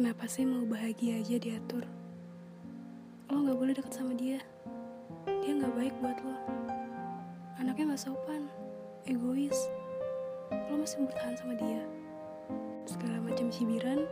[0.00, 1.84] Kenapa sih mau bahagia aja diatur?
[3.28, 4.40] Lo gak boleh deket sama dia.
[5.28, 6.40] Dia gak baik buat lo.
[7.60, 8.48] Anaknya gak sopan,
[9.04, 9.68] egois.
[10.72, 11.84] Lo masih bertahan sama dia.
[12.88, 14.08] Segala macam cibiran,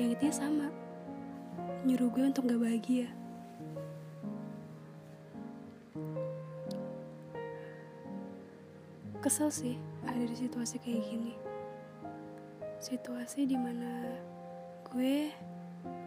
[0.00, 0.66] yang intinya sama.
[1.84, 3.12] Nyuruh gue untuk gak bahagia.
[9.20, 9.76] Kesel sih
[10.08, 11.36] ada di situasi kayak gini.
[12.80, 14.16] Situasi di mana
[14.88, 15.28] gue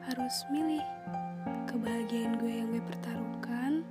[0.10, 0.82] harus milih
[1.70, 3.86] kebahagiaan gue yang gue pertaruhkan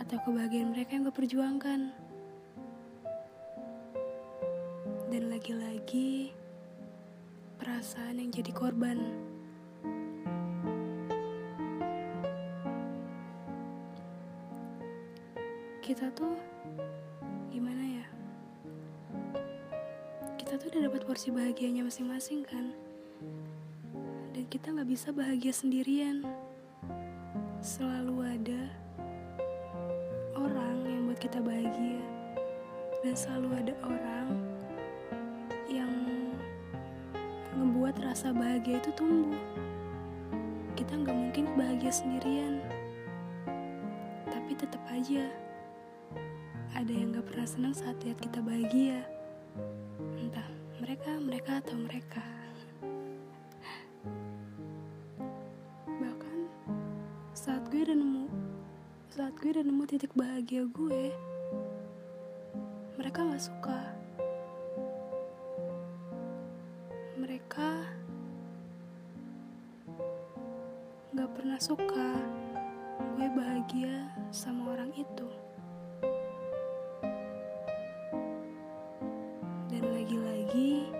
[0.00, 1.92] atau kebahagiaan mereka yang gue perjuangkan.
[5.12, 6.32] Dan lagi-lagi
[7.60, 8.96] perasaan yang jadi korban.
[15.84, 16.32] Kita tuh
[17.52, 18.06] gimana ya?
[20.40, 22.87] Kita tuh udah dapat porsi bahagianya masing-masing kan?
[24.48, 26.24] Kita nggak bisa bahagia sendirian.
[27.60, 28.60] Selalu ada
[30.40, 32.00] orang yang buat kita bahagia.
[33.04, 34.28] Dan selalu ada orang
[35.68, 35.92] yang
[37.60, 39.36] ngebuat rasa bahagia itu tumbuh.
[40.80, 42.64] Kita nggak mungkin bahagia sendirian.
[44.32, 45.28] Tapi tetap aja
[46.72, 49.04] ada yang gak pernah senang saat lihat kita bahagia.
[50.16, 50.48] Entah
[50.80, 52.47] mereka, mereka atau mereka.
[57.88, 58.28] Udah nemu,
[59.08, 61.08] saat gue udah nemu titik bahagia gue,
[63.00, 63.80] mereka gak suka.
[67.16, 67.68] Mereka
[71.16, 72.12] gak pernah suka
[73.16, 74.04] gue bahagia
[74.36, 75.28] sama orang itu.
[79.72, 80.92] Dan lagi-lagi,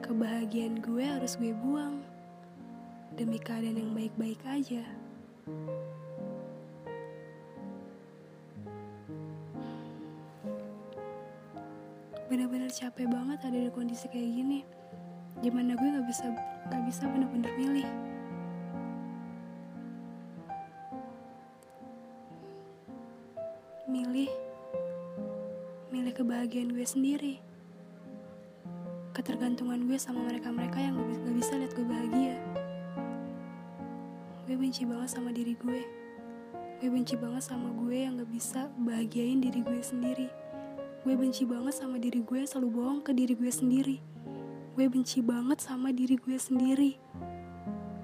[0.00, 2.00] kebahagiaan gue harus gue buang
[3.12, 5.05] demi keadaan yang baik-baik aja.
[12.26, 14.66] Bener-bener capek banget ada di kondisi kayak gini.
[15.46, 16.26] Gimana gue gak bisa
[16.66, 17.86] gak bisa bener-bener milih.
[23.86, 24.30] Milih
[25.94, 27.38] milih kebahagiaan gue sendiri.
[29.14, 32.55] Ketergantungan gue sama mereka-mereka yang gak, bisa lihat gue bahagia.
[34.56, 35.84] Gue benci banget sama diri gue.
[36.80, 40.32] Gue benci banget sama gue yang gak bisa bahagiain diri gue sendiri.
[41.04, 44.00] Gue benci banget sama diri gue yang selalu bohong ke diri gue sendiri.
[44.72, 46.96] Gue benci banget sama diri gue sendiri.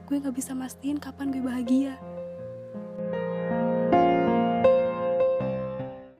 [0.05, 1.97] Gue gak bisa mastiin kapan gue bahagia.